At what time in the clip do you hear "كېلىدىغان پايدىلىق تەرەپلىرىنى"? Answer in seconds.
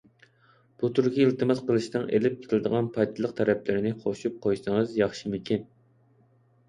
2.47-3.93